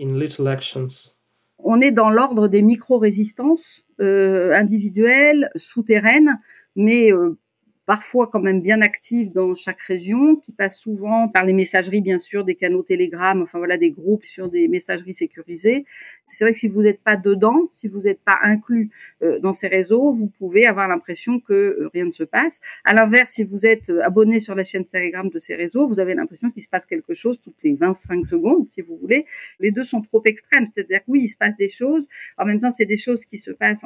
On 1.58 1.80
est 1.80 1.92
dans 1.92 2.10
l'ordre 2.10 2.48
des 2.48 2.60
micro-résistances 2.60 3.86
euh, 4.00 4.52
individuelles, 4.52 5.50
souterraines, 5.56 6.38
mais 6.76 7.12
euh, 7.12 7.38
parfois 7.86 8.28
quand 8.28 8.40
même 8.40 8.62
bien 8.62 8.80
active 8.80 9.32
dans 9.32 9.54
chaque 9.54 9.80
région, 9.80 10.36
qui 10.36 10.52
passe 10.52 10.78
souvent 10.78 11.28
par 11.28 11.44
les 11.44 11.52
messageries, 11.52 12.00
bien 12.00 12.18
sûr, 12.18 12.44
des 12.44 12.54
canaux 12.54 12.82
Telegram, 12.82 13.40
enfin 13.42 13.58
voilà, 13.58 13.76
des 13.76 13.90
groupes 13.90 14.24
sur 14.24 14.48
des 14.48 14.68
messageries 14.68 15.14
sécurisées. 15.14 15.84
C'est 16.26 16.44
vrai 16.44 16.52
que 16.52 16.58
si 16.58 16.68
vous 16.68 16.82
n'êtes 16.82 17.02
pas 17.02 17.16
dedans, 17.16 17.68
si 17.72 17.88
vous 17.88 18.02
n'êtes 18.02 18.20
pas 18.20 18.38
inclus 18.42 18.90
euh, 19.22 19.38
dans 19.38 19.52
ces 19.52 19.68
réseaux, 19.68 20.12
vous 20.12 20.28
pouvez 20.28 20.66
avoir 20.66 20.88
l'impression 20.88 21.40
que 21.40 21.52
euh, 21.52 21.90
rien 21.92 22.06
ne 22.06 22.10
se 22.10 22.24
passe. 22.24 22.60
À 22.84 22.94
l'inverse, 22.94 23.32
si 23.32 23.44
vous 23.44 23.66
êtes 23.66 23.90
euh, 23.90 24.02
abonné 24.02 24.40
sur 24.40 24.54
la 24.54 24.64
chaîne 24.64 24.86
Telegram 24.86 25.28
de 25.28 25.38
ces 25.38 25.54
réseaux, 25.54 25.86
vous 25.86 26.00
avez 26.00 26.14
l'impression 26.14 26.50
qu'il 26.50 26.62
se 26.62 26.68
passe 26.68 26.86
quelque 26.86 27.12
chose 27.12 27.38
toutes 27.38 27.62
les 27.62 27.74
25 27.74 28.24
secondes, 28.24 28.68
si 28.70 28.80
vous 28.80 28.96
voulez. 28.96 29.26
Les 29.60 29.70
deux 29.70 29.84
sont 29.84 30.00
trop 30.00 30.22
extrêmes, 30.24 30.66
c'est-à-dire 30.72 31.00
que 31.00 31.10
oui, 31.10 31.22
il 31.24 31.28
se 31.28 31.36
passe 31.36 31.56
des 31.56 31.68
choses. 31.68 32.08
En 32.38 32.46
même 32.46 32.60
temps, 32.60 32.70
c'est 32.70 32.86
des 32.86 32.96
choses 32.96 33.26
qui 33.26 33.38
se 33.38 33.50
passent 33.50 33.84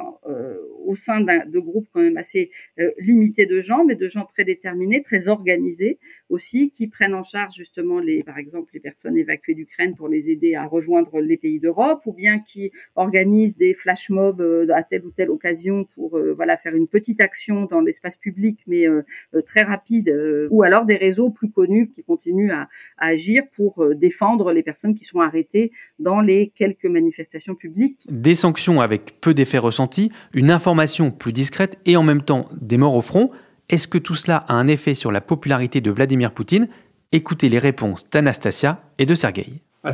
au 0.85 0.95
sein 0.95 1.21
de 1.21 1.59
groupes 1.59 1.87
quand 1.93 2.01
même 2.01 2.17
assez 2.17 2.51
limités 2.97 3.45
de 3.45 3.61
gens 3.61 3.83
mais 3.89 3.95
de 3.95 4.07
gens 4.07 4.25
très 4.25 4.45
déterminés, 4.45 5.01
très 5.01 5.27
organisés 5.27 5.97
aussi, 6.29 6.71
qui 6.71 6.87
prennent 6.87 7.15
en 7.15 7.23
charge 7.23 7.55
justement 7.55 7.99
les, 7.99 8.23
par 8.23 8.37
exemple, 8.37 8.69
les 8.73 8.79
personnes 8.79 9.17
évacuées 9.17 9.55
d'Ukraine 9.55 9.95
pour 9.95 10.07
les 10.07 10.29
aider 10.29 10.55
à 10.55 10.65
rejoindre 10.65 11.19
les 11.19 11.37
pays 11.37 11.59
d'Europe, 11.59 12.01
ou 12.05 12.13
bien 12.13 12.39
qui 12.39 12.71
organisent 12.95 13.57
des 13.57 13.73
flash 13.73 14.09
mobs 14.09 14.41
euh, 14.41 14.67
à 14.73 14.83
telle 14.83 15.05
ou 15.05 15.11
telle 15.11 15.31
occasion 15.31 15.85
pour 15.95 16.17
euh, 16.17 16.33
voilà 16.33 16.55
faire 16.55 16.75
une 16.75 16.87
petite 16.87 17.19
action 17.19 17.65
dans 17.65 17.81
l'espace 17.81 18.17
public, 18.17 18.59
mais 18.67 18.87
euh, 18.87 19.01
très 19.45 19.63
rapide, 19.63 20.15
ou 20.51 20.63
alors 20.63 20.85
des 20.85 20.95
réseaux 20.95 21.31
plus 21.31 21.49
connus 21.49 21.89
qui 21.89 22.03
continuent 22.03 22.51
à, 22.51 22.69
à 22.97 23.07
agir 23.07 23.43
pour 23.55 23.83
défendre 23.95 24.51
les 24.53 24.63
personnes 24.63 24.93
qui 24.93 25.05
sont 25.05 25.19
arrêtées 25.19 25.71
dans 25.97 26.21
les 26.21 26.51
quelques 26.55 26.85
manifestations 26.85 27.55
publiques. 27.55 28.05
Des 28.09 28.35
sanctions 28.35 28.81
avec 28.81 29.19
peu 29.21 29.33
d'effets 29.33 29.57
ressentis, 29.57 30.11
une 30.33 30.51
information 30.51 31.11
plus 31.11 31.33
discrète 31.33 31.79
et 31.85 31.97
en 31.97 32.03
même 32.03 32.21
temps 32.21 32.49
des 32.61 32.77
morts 32.77 32.95
au 32.95 33.01
front. 33.01 33.31
Est-ce 33.69 33.87
que 33.87 33.99
tout 33.99 34.15
cela 34.15 34.37
a 34.47 34.55
un 34.55 34.67
effet 34.67 34.95
sur 34.95 35.11
la 35.11 35.21
popularité 35.21 35.79
de 35.79 35.91
Vladimir 35.91 36.31
Poutine? 36.31 36.67
Écoutez 37.11 37.49
les 37.49 37.59
réponses 37.59 38.09
d'Anastasia 38.09 38.81
et 38.97 39.05
de 39.05 39.13
Sergei. 39.13 39.61
Uh, 39.85 39.91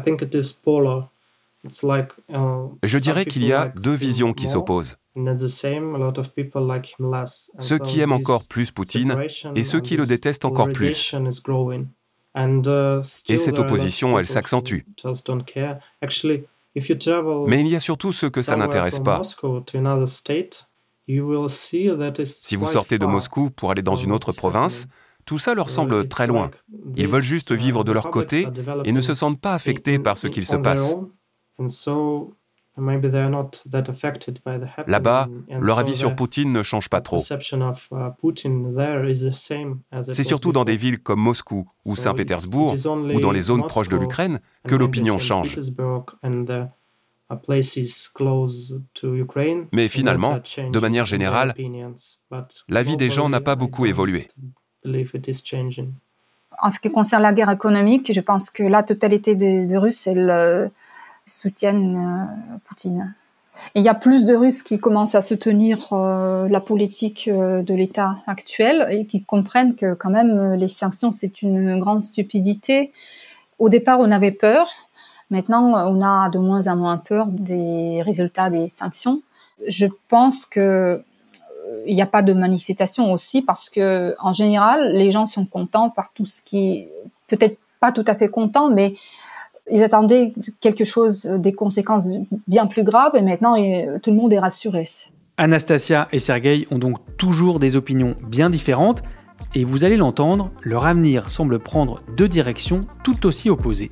Je 2.84 2.98
dirais 2.98 3.26
qu'il 3.26 3.44
y 3.44 3.52
a 3.52 3.66
deux 3.76 3.94
visions 3.94 4.34
qui 4.34 4.48
s'opposent. 4.48 4.98
Ceux 7.60 7.80
qui 7.80 8.00
aiment 8.00 8.14
encore 8.14 8.48
plus 8.48 8.72
Poutine 8.72 9.18
et 9.56 9.64
ceux 9.66 9.82
qui 9.82 9.98
le 9.98 10.06
détestent 10.06 10.46
encore 10.46 10.72
plus. 10.72 11.14
Uh, 12.38 13.02
et 13.30 13.38
cette 13.38 13.60
opposition, 13.60 14.18
elle 14.20 14.28
s'accentue. 14.28 14.86
Mais 17.48 17.60
il 17.60 17.68
y 17.68 17.76
a 17.76 17.80
surtout 17.82 18.14
ceux 18.14 18.30
que 18.30 18.42
ça 18.42 18.56
n'intéresse 18.56 19.00
pas. 19.00 19.22
Si 21.08 22.56
vous 22.56 22.68
sortez 22.68 22.98
de 22.98 23.06
Moscou 23.06 23.50
pour 23.50 23.72
aller 23.72 23.82
dans 23.82 23.96
une 23.96 24.12
autre 24.12 24.32
province, 24.32 24.88
tout 25.26 25.38
ça 25.40 25.54
leur 25.54 25.70
semble 25.70 26.08
très 26.08 26.28
loin. 26.28 26.52
Ils 26.96 27.08
veulent 27.08 27.22
juste 27.22 27.52
uh, 27.52 27.56
vivre 27.56 27.84
de 27.84 27.92
leur 27.92 28.10
côté 28.10 28.48
et 28.86 28.92
ne 28.92 29.02
se 29.02 29.14
sentent 29.14 29.42
pas 29.42 29.54
affectés 29.54 30.00
par 30.00 30.18
ce 30.18 30.28
qu'il 30.28 30.46
se 30.46 30.56
passe. 30.56 30.96
Là-bas, 34.88 35.30
leur 35.50 35.80
avis 35.80 35.96
sur 35.96 36.16
Poutine 36.16 36.52
ne 36.52 36.62
change 36.62 36.90
pas 36.90 37.02
trop. 37.02 37.20
Uh, 37.20 37.24
C'est 40.12 40.24
surtout 40.24 40.52
dans 40.52 40.66
des 40.66 40.76
villes 40.76 41.00
comme 41.00 41.22
Moscou 41.22 41.70
ou 41.86 41.96
Saint-Pétersbourg 41.96 42.76
ou 42.86 43.20
dans 43.20 43.32
les 43.32 43.42
zones 43.42 43.66
proches 43.66 43.90
de 43.90 43.96
l'Ukraine 43.96 44.40
que 44.68 44.76
l'opinion 44.76 45.18
change. 45.18 45.58
Mais 49.72 49.88
finalement, 49.88 50.40
de 50.72 50.80
manière 50.80 51.06
générale, 51.06 51.56
la 52.70 52.84
vie 52.84 52.98
des 52.98 53.10
gens 53.10 53.30
n'a 53.30 53.42
pas 53.42 53.56
beaucoup 53.56 53.86
évolué. 53.86 54.28
En 56.62 56.70
ce 56.70 56.80
qui 56.80 56.92
concerne 56.92 57.24
la 57.24 57.34
guerre 57.34 57.50
économique, 57.50 58.14
je 58.14 58.22
pense 58.22 58.50
que 58.50 58.64
la 58.64 58.84
totalité 58.84 59.36
des, 59.36 59.78
Russes 59.78 60.08
soutiennent 61.26 61.98
euh, 61.98 62.58
Poutine. 62.66 63.16
il 63.74 63.84
y 63.84 63.90
a 63.90 63.96
plus 63.96 64.26
de 64.26 64.36
Russes 64.36 64.62
qui 64.62 64.80
commencent 64.80 65.16
à 65.16 65.22
soutenir 65.22 65.92
euh, 65.92 66.48
la 66.48 66.62
politique 66.62 67.28
euh, 67.28 67.64
de 67.64 67.74
l'État 67.74 68.18
actuel 68.28 68.86
et 68.92 69.06
qui 69.08 69.24
comprennent 69.24 69.76
que 69.76 69.96
quand 69.96 70.12
même 70.12 70.54
les 70.54 70.68
sanctions, 70.68 71.12
c'est 71.12 71.42
une 71.42 71.80
grande 71.80 72.04
stupidité. 72.04 72.92
Au 73.58 73.70
départ, 73.70 74.00
on 74.00 74.12
avait 74.12 74.32
peur, 74.32 74.85
Maintenant, 75.30 75.74
on 75.90 76.02
a 76.02 76.30
de 76.30 76.40
moins 76.40 76.68
en 76.68 76.76
moins 76.76 76.98
peur 76.98 77.28
des 77.28 78.02
résultats 78.04 78.50
des 78.50 78.70
sanctions. 78.70 79.22
Je 79.68 79.88
pense 80.08 80.46
que 80.46 80.60
euh, 80.60 81.84
il 81.88 81.96
n'y 81.96 82.02
a 82.02 82.08
pas 82.08 82.22
de 82.22 82.34
manifestation 82.34 83.12
aussi 83.12 83.42
parce 83.42 83.70
que 83.70 84.16
en 84.20 84.34
général, 84.34 84.94
les 84.94 85.12
gens 85.12 85.26
sont 85.26 85.46
contents 85.46 85.90
par 85.90 86.12
tout 86.14 86.26
ce 86.26 86.42
qui, 86.42 86.88
peut-être 87.28 87.58
pas 87.80 87.92
tout 87.92 88.06
à 88.08 88.16
fait 88.16 88.30
contents, 88.30 88.70
mais 88.70 88.96
ils 89.72 89.84
attendaient 89.84 90.34
quelque 90.62 90.84
chose, 90.84 91.26
des 91.26 91.54
conséquences 91.54 92.08
bien 92.48 92.68
plus 92.68 92.84
graves, 92.84 93.16
et 93.16 93.22
maintenant 93.22 93.56
tout 94.00 94.12
le 94.12 94.16
monde 94.16 94.32
est 94.32 94.40
rassuré. 94.40 94.88
Anastasia 95.38 96.08
et 96.12 96.20
Sergei 96.20 96.68
ont 96.72 96.78
donc 96.78 96.98
toujours 97.18 97.60
des 97.60 97.76
opinions 97.76 98.16
bien 98.28 98.50
différentes, 98.50 99.02
et 99.54 99.64
vous 99.64 99.84
allez 99.84 99.98
l'entendre, 99.98 100.52
leur 100.62 100.86
avenir 100.86 101.30
semble 101.30 101.60
prendre 101.60 102.02
deux 102.16 102.28
directions 102.28 102.86
tout 103.04 103.26
aussi 103.26 103.50
opposées. 103.50 103.92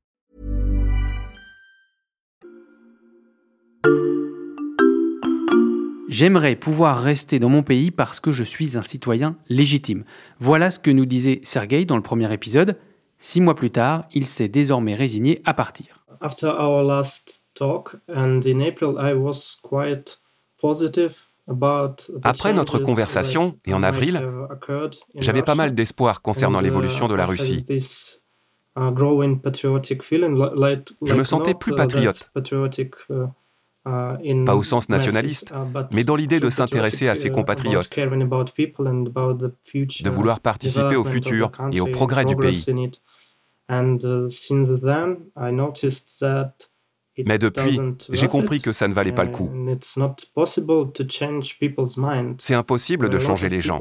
J'aimerais 6.11 6.57
pouvoir 6.57 7.01
rester 7.01 7.39
dans 7.39 7.47
mon 7.47 7.63
pays 7.63 7.89
parce 7.89 8.19
que 8.19 8.33
je 8.33 8.43
suis 8.43 8.77
un 8.77 8.83
citoyen 8.83 9.37
légitime. 9.47 10.03
Voilà 10.41 10.69
ce 10.69 10.77
que 10.77 10.91
nous 10.91 11.05
disait 11.05 11.39
Sergei 11.43 11.85
dans 11.85 11.95
le 11.95 12.01
premier 12.01 12.33
épisode. 12.33 12.77
Six 13.17 13.39
mois 13.39 13.55
plus 13.55 13.71
tard, 13.71 14.03
il 14.11 14.25
s'est 14.25 14.49
désormais 14.49 14.93
résigné 14.93 15.41
à 15.45 15.53
partir. 15.53 16.03
After 16.19 16.47
our 16.47 16.83
last 16.83 17.47
talk, 17.53 17.95
and 18.13 18.41
in 18.45 18.59
April, 18.59 18.97
I 18.99 19.13
was 19.13 19.55
quite 19.63 20.19
positive 20.59 21.15
Après 22.23 22.51
notre 22.51 22.79
conversation, 22.79 23.57
et 23.65 23.73
en 23.73 23.81
avril, 23.81 24.21
j'avais 25.15 25.43
pas 25.43 25.55
mal 25.55 25.73
d'espoir 25.73 26.21
concernant 26.21 26.59
uh, 26.59 26.63
l'évolution 26.63 27.07
de 27.07 27.15
la 27.15 27.25
Russie. 27.25 27.63
Je 31.05 31.15
me 31.15 31.23
sentais 31.23 31.53
plus 31.53 31.73
patriote. 31.73 32.31
Pas 33.83 34.55
au 34.55 34.63
sens 34.63 34.89
nationaliste, 34.89 35.53
mais 35.91 36.03
dans 36.03 36.15
l'idée 36.15 36.39
de 36.39 36.49
s'intéresser 36.49 37.07
à 37.07 37.15
ses 37.15 37.31
compatriotes, 37.31 37.89
de 37.97 40.09
vouloir 40.09 40.39
participer 40.39 40.95
au 40.95 41.03
futur 41.03 41.51
et 41.71 41.81
au 41.81 41.87
progrès 41.87 42.25
du 42.25 42.35
pays. 42.35 42.63
Mais 47.25 47.37
depuis, 47.37 47.79
j'ai 48.11 48.27
compris 48.27 48.61
que 48.61 48.71
ça 48.71 48.87
ne 48.87 48.93
valait 48.93 49.11
pas 49.11 49.23
le 49.23 49.31
coup. 49.31 49.49
C'est 52.37 52.53
impossible 52.53 53.09
de 53.09 53.19
changer 53.19 53.49
les 53.49 53.61
gens. 53.61 53.79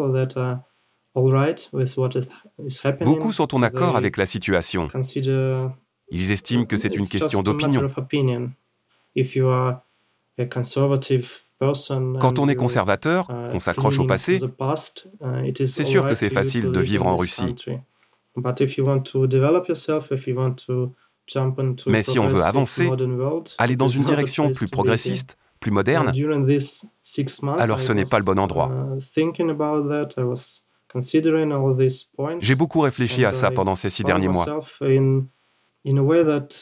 Beaucoup 3.00 3.32
sont 3.32 3.54
en 3.54 3.62
accord 3.62 3.96
avec 3.96 4.16
la 4.16 4.26
situation. 4.26 4.88
Ils 6.12 6.32
estiment 6.32 6.64
que 6.64 6.76
c'est 6.76 6.96
une 6.96 7.06
question 7.06 7.42
d'opinion. 7.42 7.88
Quand 12.20 12.38
on 12.38 12.48
est 12.48 12.56
conservateur, 12.56 13.28
uh, 13.30 13.52
qu'on 13.52 13.58
s'accroche 13.58 13.98
au 13.98 14.06
passé, 14.06 14.40
uh, 14.40 15.66
c'est 15.66 15.84
sûr 15.84 16.06
que 16.06 16.14
c'est 16.14 16.30
facile 16.30 16.70
de 16.70 16.80
vivre 16.80 17.06
en 17.06 17.16
Russie. 17.16 17.54
Mais 21.86 22.02
si 22.02 22.18
on 22.18 22.26
veut 22.28 22.42
avancer, 22.42 22.90
aller 23.58 23.76
dans 23.76 23.88
une 23.88 24.04
direction 24.04 24.50
plus 24.52 24.68
progressiste, 24.68 25.36
plus 25.60 25.70
moderne, 25.70 26.12
alors 27.58 27.80
ce 27.80 27.92
n'est 27.92 28.04
pas 28.06 28.18
le 28.18 28.24
bon 28.24 28.38
endroit. 28.38 28.70
Uh, 28.72 29.00
J'ai 32.40 32.54
beaucoup 32.56 32.80
réfléchi 32.80 33.24
à 33.24 33.32
ça 33.32 33.50
pendant 33.50 33.74
ces 33.74 33.90
six 33.90 34.02
derniers 34.02 34.28
mois. 34.28 34.60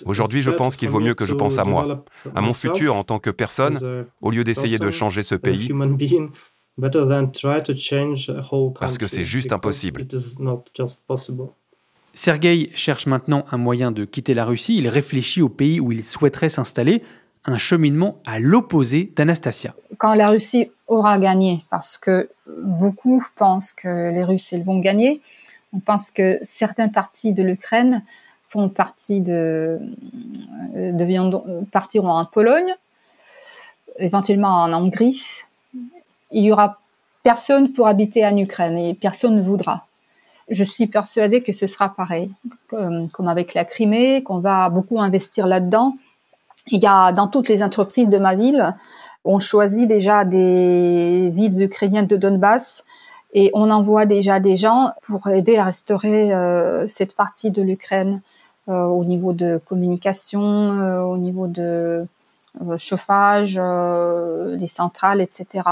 Aujourd'hui, 0.05 0.43
je 0.43 0.51
pense 0.51 0.77
qu'il 0.77 0.89
vaut 0.89 1.01
mieux 1.01 1.15
que 1.15 1.27
je 1.27 1.35
pense 1.35 1.59
à 1.59 1.65
moi, 1.65 2.05
à 2.35 2.41
mon 2.41 2.53
futur 2.53 2.97
en 2.97 3.05
tant 3.05 3.19
que 3.19 3.31
personne, 3.31 4.07
au 4.21 4.31
lieu 4.31 4.45
d'essayer 4.45 4.79
de 4.79 4.91
changer 4.91 5.23
ce 5.23 5.35
pays, 5.35 5.71
parce 8.81 8.99
que 8.99 9.07
c'est 9.07 9.25
juste 9.25 9.53
impossible. 9.53 10.07
Sergueï 12.15 12.71
cherche 12.75 13.07
maintenant 13.07 13.45
un 13.53 13.59
moyen 13.59 13.93
de 13.93 14.05
quitter 14.05 14.35
la 14.35 14.45
Russie. 14.45 14.77
Il 14.77 14.89
réfléchit 14.89 15.43
au 15.43 15.49
pays 15.49 15.79
où 15.79 15.93
il 15.93 16.05
souhaiterait 16.05 16.49
s'installer, 16.49 17.03
un 17.45 17.59
cheminement 17.59 18.21
à 18.27 18.41
l'opposé 18.41 19.13
d'Anastasia. 19.15 19.75
Quand 19.99 20.15
la 20.15 20.29
Russie 20.29 20.71
aura 20.87 21.19
gagné, 21.19 21.65
parce 21.71 21.97
que 21.97 22.29
beaucoup 22.63 23.25
pensent 23.37 23.73
que 23.73 24.13
les 24.13 24.25
Russes 24.25 24.53
ils 24.53 24.65
vont 24.65 24.79
gagner, 24.79 25.21
on 25.73 25.81
pense 25.81 26.11
que 26.11 26.39
certaines 26.43 26.93
parties 26.93 27.33
de 27.33 27.43
l'Ukraine 27.43 28.03
font 28.49 28.69
partie 28.69 29.21
de, 29.21 29.79
de 30.75 31.65
partiront 31.65 32.11
en 32.11 32.25
Pologne, 32.25 32.75
éventuellement 33.99 34.63
en 34.63 34.73
Hongrie. 34.73 35.23
Il 36.31 36.45
y 36.45 36.53
aura 36.53 36.79
personne 37.23 37.73
pour 37.73 37.87
habiter 37.87 38.27
en 38.27 38.37
Ukraine 38.37 38.79
et 38.79 38.95
personne 38.95 39.37
ne 39.37 39.43
voudra 39.43 39.85
je 40.49 40.65
suis 40.65 40.87
persuadée 40.87 41.43
que 41.43 41.53
ce 41.53 41.67
sera 41.67 41.91
pareil, 41.91 42.31
comme, 42.69 43.29
avec 43.29 43.55
la 43.55 43.65
Crimée, 43.65 44.23
qu'on 44.23 44.41
va 44.41 44.69
beaucoup 44.71 45.01
investir 45.01 45.47
là-dedans. 45.47 45.97
Il 46.69 46.83
y 46.83 46.87
a 46.87 47.13
dans 47.13 47.29
toutes 47.29 47.49
les 47.49 47.63
entreprises 47.63 48.09
de 48.09 48.19
ma 48.19 48.35
ville, 48.35 48.75
on 49.25 49.39
choisit 49.39 49.87
déjà 49.87 50.25
des 50.25 51.31
villes 51.31 51.63
ukrainiennes 51.63 52.07
de 52.07 52.17
Donbass 52.17 52.85
et 53.35 53.51
on 53.53 53.71
envoie 53.71 54.07
déjà 54.07 54.41
des 54.41 54.57
gens 54.57 54.91
pour 55.03 55.27
aider 55.29 55.57
à 55.57 55.65
restaurer 55.65 56.33
euh, 56.33 56.87
cette 56.87 57.15
partie 57.15 57.51
de 57.51 57.63
l'Ukraine 57.63 58.21
euh, 58.21 58.38
au 58.69 59.05
niveau 59.05 59.33
de 59.33 59.61
communication, 59.65 60.43
euh, 60.43 61.03
au 61.03 61.17
niveau 61.17 61.47
de 61.47 62.07
chauffage, 62.77 63.55
des 63.55 64.69
centrales, 64.69 65.21
etc 65.21 65.63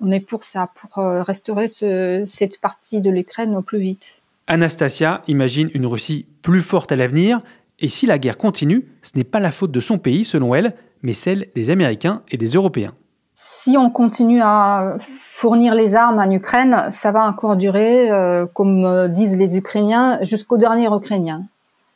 on 0.00 0.10
est 0.10 0.20
pour 0.20 0.44
ça, 0.44 0.68
pour 0.74 0.98
euh, 0.98 1.22
restaurer 1.22 1.68
cette 1.68 2.60
partie 2.60 3.00
de 3.00 3.10
l'Ukraine 3.10 3.56
au 3.56 3.62
plus 3.62 3.78
vite. 3.78 4.22
Anastasia 4.46 5.22
imagine 5.26 5.70
une 5.74 5.86
Russie 5.86 6.26
plus 6.42 6.60
forte 6.60 6.92
à 6.92 6.96
l'avenir, 6.96 7.40
et 7.80 7.88
si 7.88 8.06
la 8.06 8.18
guerre 8.18 8.38
continue, 8.38 8.86
ce 9.02 9.12
n'est 9.16 9.24
pas 9.24 9.40
la 9.40 9.50
faute 9.50 9.70
de 9.70 9.80
son 9.80 9.98
pays, 9.98 10.24
selon 10.24 10.54
elle, 10.54 10.74
mais 11.02 11.14
celle 11.14 11.48
des 11.54 11.70
Américains 11.70 12.22
et 12.30 12.36
des 12.36 12.48
Européens. 12.48 12.94
Si 13.36 13.76
on 13.76 13.90
continue 13.90 14.40
à 14.42 14.96
fournir 15.00 15.74
les 15.74 15.96
armes 15.96 16.20
en 16.20 16.30
Ukraine, 16.30 16.86
ça 16.90 17.10
va 17.10 17.26
encore 17.26 17.56
durer, 17.56 18.10
euh, 18.10 18.46
comme 18.46 18.84
euh, 18.84 19.08
disent 19.08 19.38
les 19.38 19.58
Ukrainiens, 19.58 20.18
jusqu'au 20.22 20.56
dernier 20.56 20.86
Ukrainien. 20.86 21.44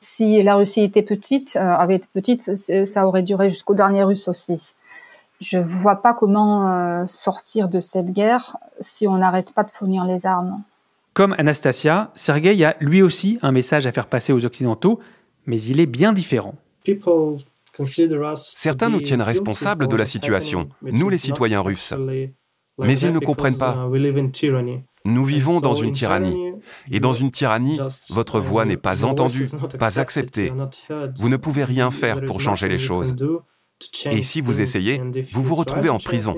Si 0.00 0.42
la 0.42 0.56
Russie 0.56 0.82
était 0.82 1.02
petite, 1.02 1.56
avait 1.56 1.96
été 1.96 2.08
petite, 2.12 2.54
ça 2.86 3.06
aurait 3.06 3.22
duré 3.22 3.48
jusqu'au 3.48 3.74
dernier 3.74 4.04
Russe 4.04 4.28
aussi 4.28 4.74
je 5.40 5.58
ne 5.58 5.62
vois 5.62 5.96
pas 5.96 6.14
comment 6.14 6.68
euh, 6.68 7.04
sortir 7.06 7.68
de 7.68 7.80
cette 7.80 8.12
guerre 8.12 8.56
si 8.80 9.06
on 9.06 9.18
n'arrête 9.18 9.52
pas 9.52 9.64
de 9.64 9.70
fournir 9.70 10.04
les 10.04 10.26
armes. 10.26 10.62
Comme 11.14 11.34
Anastasia, 11.38 12.10
Sergei 12.14 12.64
a 12.64 12.76
lui 12.80 13.02
aussi 13.02 13.38
un 13.42 13.52
message 13.52 13.86
à 13.86 13.92
faire 13.92 14.06
passer 14.06 14.32
aux 14.32 14.44
Occidentaux, 14.44 15.00
mais 15.46 15.60
il 15.62 15.80
est 15.80 15.86
bien 15.86 16.12
différent. 16.12 16.54
Certains 18.36 18.88
nous 18.88 19.00
tiennent 19.00 19.22
responsables 19.22 19.88
de 19.88 19.96
la 19.96 20.06
situation, 20.06 20.68
nous 20.82 21.08
les 21.08 21.18
citoyens 21.18 21.60
russes. 21.60 21.94
Mais 22.78 22.98
ils 23.00 23.12
ne 23.12 23.18
comprennent 23.18 23.58
pas. 23.58 23.88
Nous 25.08 25.24
vivons 25.24 25.60
dans 25.60 25.74
une 25.74 25.92
tyrannie. 25.92 26.52
Et 26.90 27.00
dans 27.00 27.12
une 27.12 27.30
tyrannie, 27.30 27.80
votre 28.10 28.40
voix 28.40 28.64
n'est 28.64 28.76
pas 28.76 29.04
entendue, 29.04 29.48
pas 29.78 29.98
acceptée. 29.98 30.52
Vous 31.18 31.28
ne 31.28 31.36
pouvez 31.36 31.64
rien 31.64 31.90
faire 31.90 32.24
pour 32.24 32.40
changer 32.40 32.68
les 32.68 32.78
choses. 32.78 33.16
Et 34.10 34.22
si 34.22 34.40
vous 34.40 34.60
essayez, 34.60 35.00
vous 35.32 35.42
vous 35.42 35.54
retrouvez 35.54 35.88
en 35.88 35.98
prison. 35.98 36.34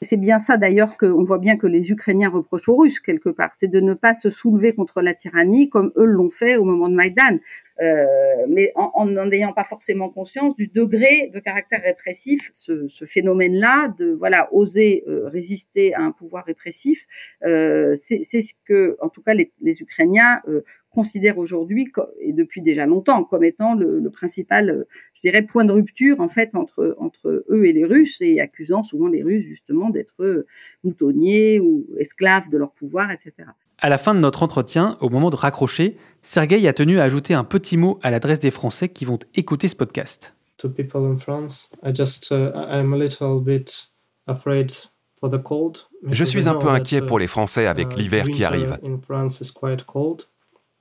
C'est 0.00 0.16
bien 0.16 0.38
ça 0.38 0.56
d'ailleurs 0.56 0.96
qu'on 0.96 1.22
voit 1.22 1.38
bien 1.38 1.56
que 1.56 1.66
les 1.66 1.90
Ukrainiens 1.90 2.30
reprochent 2.30 2.68
aux 2.68 2.76
Russes 2.76 3.00
quelque 3.00 3.28
part, 3.28 3.50
c'est 3.56 3.68
de 3.68 3.80
ne 3.80 3.94
pas 3.94 4.14
se 4.14 4.30
soulever 4.30 4.74
contre 4.74 5.02
la 5.02 5.14
tyrannie 5.14 5.68
comme 5.68 5.92
eux 5.96 6.04
l'ont 6.04 6.30
fait 6.30 6.56
au 6.56 6.64
moment 6.64 6.88
de 6.88 6.94
Maïdan, 6.94 7.38
euh, 7.80 8.06
mais 8.48 8.72
en 8.74 9.06
n'ayant 9.06 9.52
pas 9.52 9.64
forcément 9.64 10.08
conscience 10.08 10.56
du 10.56 10.68
degré 10.68 11.30
de 11.32 11.40
caractère 11.40 11.82
répressif, 11.82 12.50
ce, 12.54 12.88
ce 12.88 13.04
phénomène-là 13.04 13.94
de 13.98 14.12
voilà 14.12 14.48
oser 14.52 15.04
euh, 15.08 15.28
résister 15.28 15.94
à 15.94 16.00
un 16.00 16.12
pouvoir 16.12 16.44
répressif, 16.46 17.06
euh, 17.44 17.94
c'est 17.96 18.24
ce 18.24 18.54
que 18.64 18.96
en 19.00 19.08
tout 19.08 19.22
cas 19.22 19.34
les, 19.34 19.52
les 19.60 19.80
Ukrainiens 19.82 20.40
euh, 20.48 20.64
considère 20.98 21.38
aujourd'hui, 21.38 21.92
et 22.18 22.32
depuis 22.32 22.60
déjà 22.60 22.84
longtemps, 22.84 23.22
comme 23.22 23.44
étant 23.44 23.74
le, 23.74 24.10
principal, 24.10 24.68
euh, 24.68 24.88
je 25.14 25.20
dirais, 25.20 25.42
point 25.42 25.64
de 25.64 25.70
rupture 25.70 26.18
en 26.18 26.28
fait 26.28 26.56
entre, 26.56 26.96
entre 26.98 27.44
eux 27.48 27.66
et 27.66 27.72
les 27.72 27.84
Russes, 27.84 28.20
et 28.20 28.40
accusant 28.40 28.82
souvent 28.82 29.06
les 29.06 29.22
Russes 29.22 29.44
justement 29.44 29.90
d'être 29.90 30.20
euh, 30.24 30.44
moutonniers 30.82 31.60
ou 31.60 31.86
esclaves 32.00 32.50
de 32.50 32.58
leur 32.58 32.72
pouvoir, 32.72 33.12
etc. 33.12 33.32
À 33.78 33.88
la 33.88 33.96
fin 33.96 34.12
de 34.12 34.18
notre 34.18 34.42
entretien, 34.42 34.98
au 35.00 35.08
moment 35.08 35.30
de 35.30 35.36
raccrocher, 35.36 35.96
Sergei 36.22 36.66
a 36.66 36.72
tenu 36.72 36.98
à 36.98 37.04
ajouter 37.04 37.32
un 37.32 37.44
petit 37.44 37.76
mot 37.76 38.00
à 38.02 38.10
l'adresse 38.10 38.40
des 38.40 38.50
Français 38.50 38.88
qui 38.88 39.04
vont 39.04 39.20
écouter 39.36 39.68
ce 39.68 39.76
podcast. 39.76 40.34
To 40.56 40.68
people 40.68 41.02
in 41.02 41.18
France, 41.18 41.70
I 41.84 41.94
just, 41.94 42.32
uh, 42.32 42.50
I'm 42.56 42.92
a 42.92 42.96
little 42.96 43.40
bit 43.40 43.92
afraid 44.26 44.72
for 45.20 45.30
the 45.30 45.40
cold. 45.40 45.78
Je 46.10 46.24
suis 46.24 46.48
un 46.48 46.56
peu 46.56 46.70
inquiet 46.70 47.02
pour 47.02 47.20
les 47.20 47.28
Français 47.28 47.66
avec 47.66 47.92
uh, 47.92 48.00
l'hiver 48.00 48.26
qui 48.28 48.42
arrive. 48.42 48.80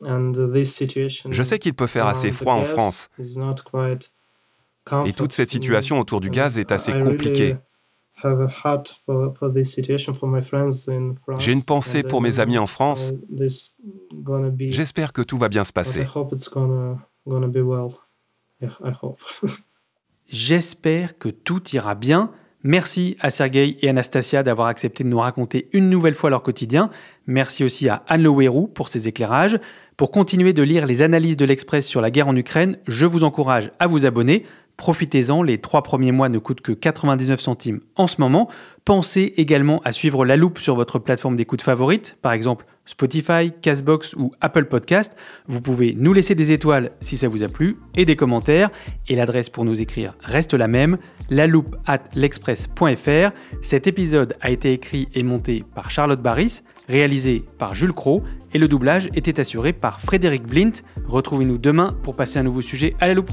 Je 0.01 1.43
sais 1.43 1.59
qu'il 1.59 1.73
peut 1.73 1.87
faire 1.87 2.07
assez 2.07 2.31
froid 2.31 2.53
en 2.53 2.63
France. 2.63 3.09
Et 5.05 5.13
toute 5.13 5.31
cette 5.31 5.49
situation 5.49 5.99
autour 5.99 6.21
du 6.21 6.29
gaz 6.29 6.57
est 6.57 6.71
assez 6.71 6.97
compliquée. 6.97 7.57
J'ai 11.37 11.53
une 11.53 11.63
pensée 11.63 12.03
pour 12.03 12.21
mes 12.21 12.39
amis 12.39 12.57
en 12.57 12.65
France. 12.65 13.13
J'espère 14.59 15.13
que 15.13 15.21
tout 15.21 15.37
va 15.37 15.49
bien 15.49 15.63
se 15.63 15.73
passer. 15.73 16.05
J'espère 20.29 21.17
que 21.17 21.29
tout 21.29 21.67
ira 21.69 21.95
bien. 21.95 22.31
Merci 22.63 23.15
à 23.19 23.29
Sergei 23.29 23.77
et 23.81 23.89
Anastasia 23.89 24.43
d'avoir 24.43 24.67
accepté 24.67 25.03
de 25.03 25.09
nous 25.09 25.19
raconter 25.19 25.69
une 25.73 25.89
nouvelle 25.89 26.15
fois 26.15 26.29
leur 26.29 26.43
quotidien. 26.43 26.89
Merci 27.27 27.63
aussi 27.63 27.87
à 27.87 28.03
Anne 28.07 28.23
Lewerou 28.23 28.67
pour 28.67 28.89
ses 28.89 29.07
éclairages. 29.07 29.59
Pour 29.97 30.11
continuer 30.11 30.53
de 30.53 30.61
lire 30.61 30.85
les 30.85 31.01
analyses 31.01 31.37
de 31.37 31.45
l'Express 31.45 31.87
sur 31.87 32.01
la 32.01 32.11
guerre 32.11 32.27
en 32.27 32.35
Ukraine, 32.35 32.77
je 32.87 33.07
vous 33.07 33.23
encourage 33.23 33.71
à 33.79 33.87
vous 33.87 34.05
abonner. 34.05 34.45
Profitez-en, 34.77 35.41
les 35.41 35.57
trois 35.57 35.81
premiers 35.81 36.11
mois 36.11 36.29
ne 36.29 36.37
coûtent 36.37 36.61
que 36.61 36.71
99 36.71 37.39
centimes 37.39 37.81
en 37.95 38.05
ce 38.05 38.21
moment. 38.21 38.47
Pensez 38.85 39.33
également 39.37 39.81
à 39.85 39.93
suivre 39.93 40.23
la 40.23 40.37
loupe 40.37 40.59
sur 40.59 40.75
votre 40.75 40.99
plateforme 40.99 41.35
d'écoute 41.35 41.63
favorite, 41.63 42.15
par 42.21 42.33
exemple 42.33 42.67
Spotify, 42.87 43.51
Castbox 43.61 44.15
ou 44.15 44.31
Apple 44.41 44.65
Podcast. 44.65 45.15
Vous 45.47 45.61
pouvez 45.61 45.93
nous 45.95 46.13
laisser 46.13 46.33
des 46.33 46.51
étoiles 46.51 46.89
si 47.01 47.17
ça 47.17 47.27
vous 47.27 47.43
a 47.43 47.47
plu 47.47 47.77
et 47.95 48.05
des 48.05 48.15
commentaires. 48.15 48.71
Et 49.07 49.15
l'adresse 49.15 49.51
pour 49.51 49.65
nous 49.65 49.79
écrire 49.79 50.15
reste 50.23 50.55
la 50.55 50.67
même, 50.67 50.97
la 51.29 51.45
loupe 51.45 51.75
at 51.85 51.99
l'express.fr. 52.15 53.31
Cet 53.61 53.85
épisode 53.85 54.35
a 54.41 54.49
été 54.49 54.73
écrit 54.73 55.09
et 55.13 55.21
monté 55.21 55.63
par 55.75 55.91
Charlotte 55.91 56.21
Barris, 56.21 56.63
réalisé 56.87 57.43
par 57.59 57.75
Jules 57.75 57.93
Cro 57.93 58.23
et 58.53 58.57
le 58.57 58.67
doublage 58.67 59.09
était 59.13 59.39
assuré 59.39 59.73
par 59.73 60.01
Frédéric 60.01 60.43
Blint. 60.43 60.71
Retrouvez-nous 61.05 61.57
demain 61.57 61.95
pour 62.03 62.15
passer 62.15 62.39
un 62.39 62.43
nouveau 62.43 62.61
sujet 62.61 62.95
à 62.99 63.07
la 63.07 63.13
loupe. 63.13 63.31